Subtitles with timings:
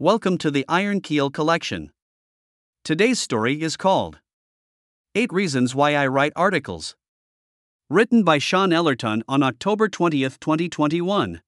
[0.00, 1.92] Welcome to the Iron Keel Collection.
[2.82, 4.18] Today's story is called
[5.14, 6.96] 8 Reasons Why I Write Articles.
[7.88, 11.42] Written by Shôn Ellerton on October 20, 2021.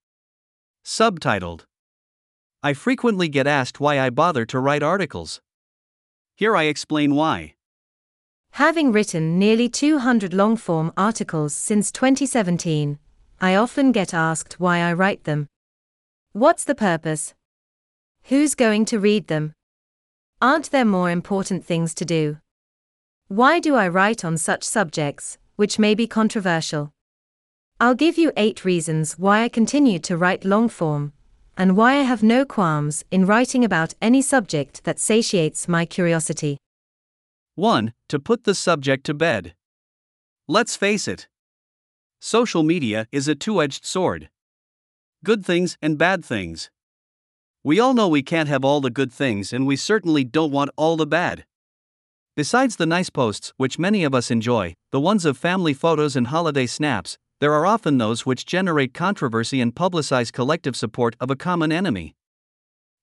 [0.85, 1.65] Subtitled
[2.63, 5.41] I frequently get asked why I bother to write articles.
[6.37, 7.57] Here I explain why.
[8.53, 13.01] Having written nearly 200 long form articles since 2017,
[13.41, 15.49] I often get asked why I write them.
[16.31, 17.35] What's the purpose?
[18.29, 19.53] Who's going to read them?
[20.43, 22.39] Aren't there more important things to do?
[23.29, 26.91] Why do I write on such subjects, which may be controversial?
[27.79, 31.13] I'll give you eight reasons why I continue to write long form,
[31.57, 36.59] and why I have no qualms in writing about any subject that satiates my curiosity.
[37.55, 37.93] 1.
[38.09, 39.55] To put the subject to bed.
[40.49, 41.29] Let's face it.
[42.19, 44.31] Social media is a two edged sword.
[45.23, 46.71] Good things and bad things.
[47.67, 50.71] We all know we can't have all the good things, and we certainly don't want
[50.77, 51.45] all the bad.
[52.37, 56.29] Besides the nice posts, which many of us enjoy, the ones of family photos and
[56.29, 61.35] holiday snaps, there are often those which generate controversy and publicize collective support of a
[61.35, 62.15] common enemy.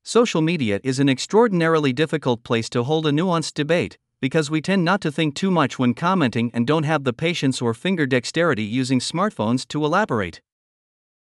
[0.02, 4.86] Social media is an extraordinarily difficult place to hold a nuanced debate, because we tend
[4.86, 8.64] not to think too much when commenting and don't have the patience or finger dexterity
[8.64, 10.39] using smartphones to elaborate.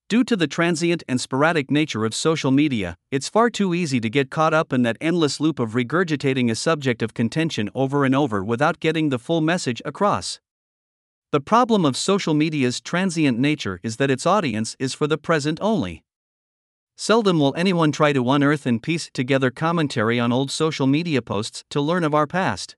[0.10, 4.10] Due to the transient and sporadic nature of social media, it's far too easy to
[4.10, 8.16] get caught up in that endless loop of regurgitating a subject of contention over and
[8.16, 10.40] over without getting the full message across.
[11.32, 15.60] The problem of social media's transient nature is that its audience is for the present
[15.62, 16.04] only.
[16.98, 21.64] Seldom will anyone try to unearth and piece together commentary on old social media posts
[21.70, 22.76] to learn of our past.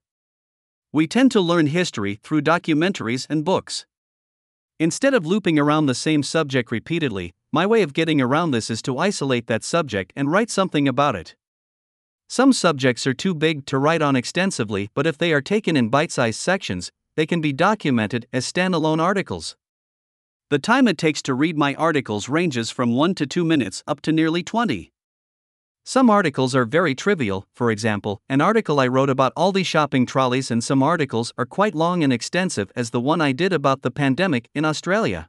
[0.92, 3.86] We tend to learn history through documentaries and books.
[4.82, 8.82] Instead of looping around the same subject repeatedly, my way of getting around this is
[8.82, 11.36] to isolate that subject and write something about it.
[12.28, 15.88] Some subjects are too big to write on extensively, but if they are taken in
[15.88, 19.54] bite sized sections, they can be documented as standalone articles.
[20.50, 24.00] The time it takes to read my articles ranges from 1 to 2 minutes up
[24.00, 24.90] to nearly 20.
[25.84, 30.48] Some articles are very trivial, for example, an article I wrote about Aldi shopping trolleys,
[30.48, 33.90] and some articles are quite long and extensive, as the one I did about the
[33.90, 35.28] pandemic in Australia.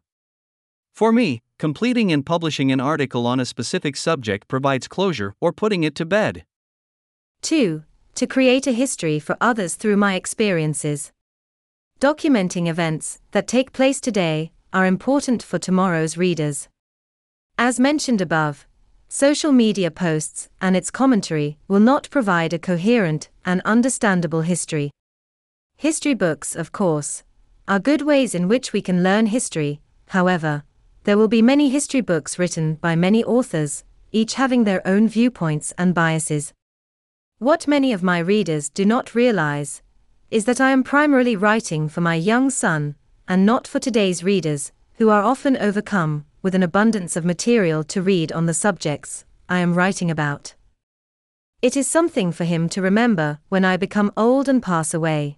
[0.94, 5.84] For me, completing and publishing an article on a specific subject provides closure or putting
[5.84, 6.46] it to bed.
[7.42, 7.84] 2.
[8.14, 11.12] To create a history for others through my experiences.
[12.00, 16.70] Documenting events that take place today are important for tomorrow's readers.
[17.58, 18.68] As mentioned above,
[19.16, 24.90] Social media posts and its commentary will not provide a coherent and understandable history.
[25.78, 27.22] History books, of course,
[27.68, 30.64] are good ways in which we can learn history, however,
[31.04, 35.76] there will be many history books written by many authors, each having their own viewpoints
[35.78, 36.52] and biases.
[37.38, 39.84] What many of my readers do not realize
[40.32, 42.96] is that I am primarily writing for my young son,
[43.28, 48.02] and not for today's readers, who are often overcome with an abundance of material to
[48.02, 50.54] read on the subjects I am writing about.
[51.62, 55.38] It is something for him to remember when I become old and pass away.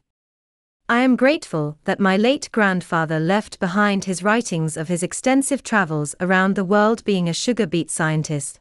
[0.90, 6.16] I am grateful that my late grandfather left behind his writings of his extensive travels
[6.20, 8.60] around the world being a sugar beet scientist.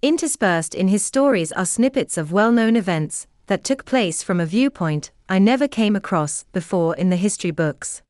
[0.00, 4.46] Interspersed in his stories are snippets of well known events that took place from a
[4.46, 8.02] viewpoint I never came across before in the history books.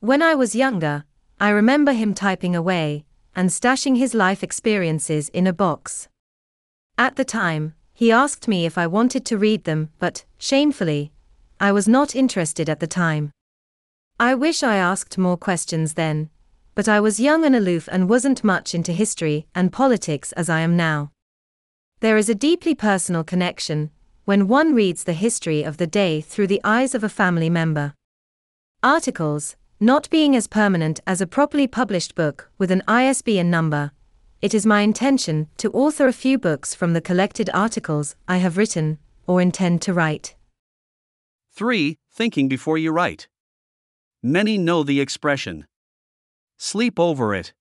[0.00, 1.04] When I was younger,
[1.40, 3.04] I remember him typing away
[3.36, 6.08] and stashing his life experiences in a box.
[6.96, 11.12] At the time, he asked me if I wanted to read them, but, shamefully,
[11.60, 13.30] I was not interested at the time.
[14.18, 16.30] I wish I asked more questions then,
[16.74, 20.60] but I was young and aloof and wasn't much into history and politics as I
[20.60, 21.12] am now.
[22.00, 23.90] There is a deeply personal connection
[24.24, 27.94] when one reads the history of the day through the eyes of a family member.
[28.82, 33.92] Articles, not being as permanent as a properly published book with an ISBN number,
[34.42, 38.56] it is my intention to author a few books from the collected articles I have
[38.56, 40.34] written or intend to write.
[41.52, 41.96] 3.
[42.10, 43.28] Thinking before you write.
[44.20, 45.66] Many know the expression.
[46.56, 47.52] Sleep over it.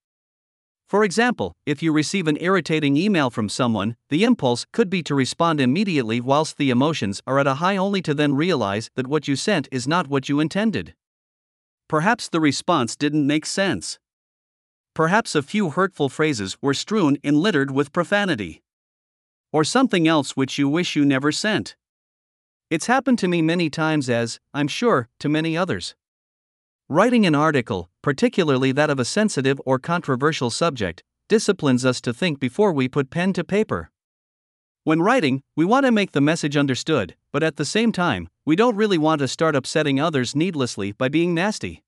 [0.88, 5.14] For example, if you receive an irritating email from someone, the impulse could be to
[5.14, 9.28] respond immediately whilst the emotions are at a high only to then realize that what
[9.28, 10.96] you sent is not what you intended.
[11.88, 14.00] Perhaps the response didn't make sense.
[14.94, 18.62] Perhaps a few hurtful phrases were strewn and littered with profanity.
[19.54, 21.76] Or something else which you wish you never sent.
[22.70, 25.96] It's happened to me many times, as, I'm sure, to many others.
[26.90, 32.40] Writing an article, particularly that of a sensitive or controversial subject, disciplines us to think
[32.40, 33.92] before we put pen to paper.
[34.88, 38.56] When writing, we want to make the message understood, but at the same time, we
[38.56, 41.84] don't really want to start upsetting others needlessly by being nasty.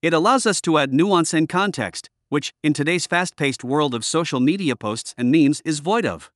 [0.00, 4.04] It allows us to add nuance and context, which, in today's fast paced world of
[4.04, 6.30] social media posts and memes, is void of.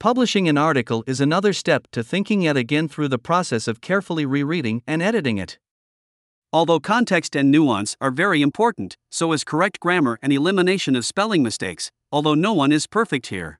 [0.00, 4.26] Publishing an article is another step to thinking yet again through the process of carefully
[4.26, 5.60] rereading and editing it.
[6.52, 11.44] Although context and nuance are very important, so is correct grammar and elimination of spelling
[11.44, 13.59] mistakes, although no one is perfect here.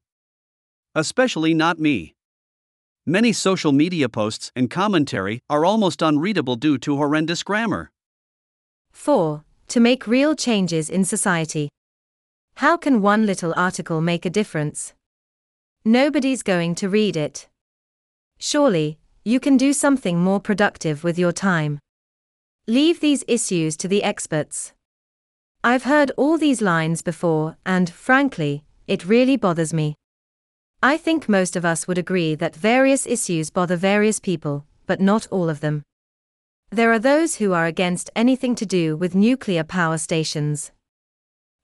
[0.95, 2.15] Especially not me.
[3.07, 7.91] Many social media posts and commentary are almost unreadable due to horrendous grammar.
[8.93, 9.45] 4.
[9.69, 11.69] To make real changes in society.
[12.57, 14.93] How can one little article make a difference?
[15.85, 17.49] Nobody's going to read it.
[18.39, 21.79] Surely, you can do something more productive with your time.
[22.67, 24.73] Leave these issues to the experts.
[25.63, 29.95] I've heard all these lines before, and frankly, it really bothers me.
[30.83, 35.27] I think most of us would agree that various issues bother various people, but not
[35.31, 35.83] all of them.
[36.71, 40.73] There are those who are against anything to do with nuclear power stations.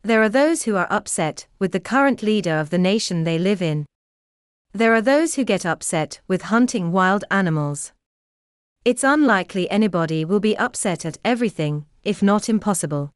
[0.02, 3.62] There are those who are upset with the current leader of the nation they live
[3.62, 3.86] in.
[4.74, 7.92] There are those who get upset with hunting wild animals.
[8.84, 13.12] It's unlikely anybody will be upset at everything, if not impossible.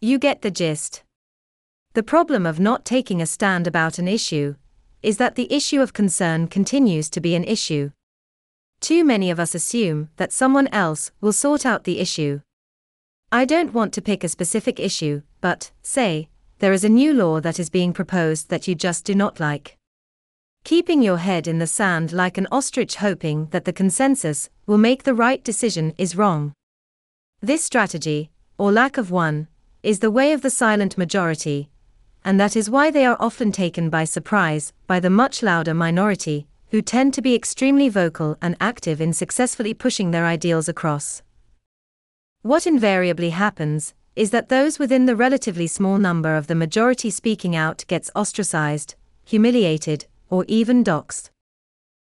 [0.00, 1.02] You get the gist.
[1.94, 4.54] The problem of not taking a stand about an issue
[5.02, 7.90] is that the issue of concern continues to be an issue.
[8.80, 12.40] Too many of us assume that someone else will sort out the issue.
[13.30, 16.28] I don't want to pick a specific issue, but, say,
[16.60, 19.76] there is a new law that is being proposed that you just do not like.
[20.64, 25.04] Keeping your head in the sand like an ostrich hoping that the consensus will make
[25.04, 26.52] the right decision is wrong.
[27.40, 29.48] This strategy, or lack of one,
[29.82, 31.70] is the way of the silent majority,
[32.24, 36.46] and that is why they are often taken by surprise by the much louder minority,
[36.70, 41.22] who tend to be extremely vocal and active in successfully pushing their ideals across.
[42.42, 47.54] What invariably happens is that those within the relatively small number of the majority speaking
[47.54, 48.94] out gets ostracized,
[49.24, 51.30] humiliated, or even doxed.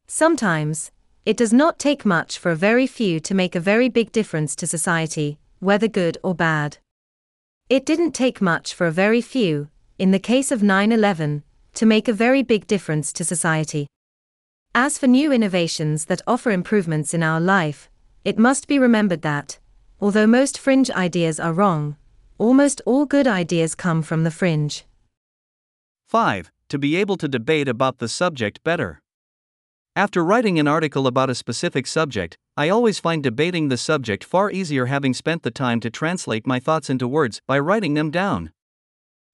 [0.07, 0.91] Sometimes,
[1.25, 4.55] it does not take much for a very few to make a very big difference
[4.55, 6.77] to society, whether good or bad.
[7.69, 9.67] It didn't take much for a very few,
[9.99, 13.87] in the case of 9 11, to make a very big difference to society.
[14.75, 17.89] As for new innovations that offer improvements in our life,
[18.23, 19.57] it must be remembered that,
[19.99, 21.97] although most fringe ideas are wrong,
[22.37, 24.85] almost all good ideas come from the fringe.
[26.07, 26.51] 5.
[26.69, 29.01] To be able to debate about the subject better.
[29.95, 34.51] After writing an article about a specific subject, I always find debating the subject far
[34.51, 38.51] easier having spent the time to translate my thoughts into words by writing them down.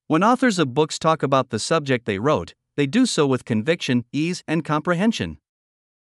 [0.08, 4.04] When authors of books talk about the subject they wrote, they do so with conviction,
[4.12, 5.38] ease, and comprehension.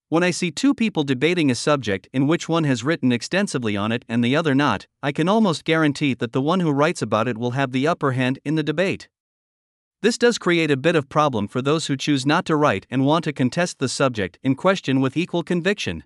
[0.08, 3.92] When I see two people debating a subject in which one has written extensively on
[3.92, 7.28] it and the other not, I can almost guarantee that the one who writes about
[7.28, 9.10] it will have the upper hand in the debate.
[10.02, 13.06] This does create a bit of problem for those who choose not to write and
[13.06, 16.06] want to contest the subject in question with equal conviction.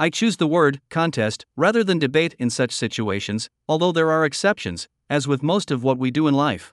[0.00, 4.88] I choose the word contest rather than debate in such situations, although there are exceptions,
[5.12, 6.72] as with most of what we do in life.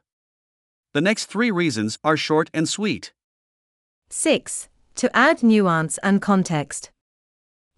[0.94, 3.12] The next three reasons are short and sweet.
[4.10, 4.70] 6.
[4.96, 6.90] To add nuance and context.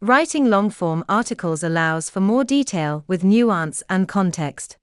[0.01, 4.77] Writing long form articles allows for more detail with nuance and context.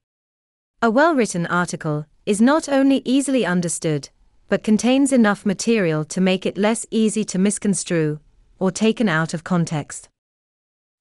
[0.83, 4.11] A well written article is not only easily understood,
[4.49, 8.19] but contains enough material to make it less easy to misconstrue
[8.59, 10.09] or taken out of context.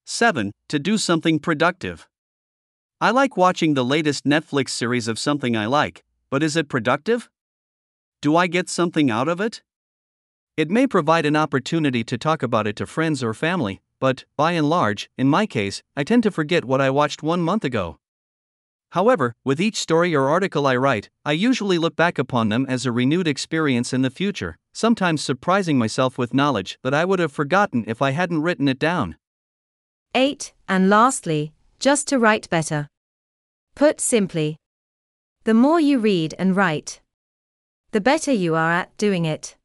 [0.06, 0.52] 7.
[0.70, 2.08] To do something productive.
[3.00, 7.30] I like watching the latest Netflix series of something I like, but is it productive?
[8.24, 9.62] Do I get something out of it?
[10.58, 14.54] It may provide an opportunity to talk about it to friends or family, but, by
[14.54, 18.00] and large, in my case, I tend to forget what I watched one month ago.
[18.94, 22.88] However, with each story or article I write, I usually look back upon them as
[22.88, 27.32] a renewed experience in the future, sometimes surprising myself with knowledge that I would have
[27.32, 29.18] forgotten if I hadn't written it down.
[30.16, 30.52] 8.
[30.68, 32.88] And lastly, just to write better.
[33.76, 34.58] Put simply,
[35.44, 37.02] the more you read and write,
[37.92, 39.57] the better you are at doing it.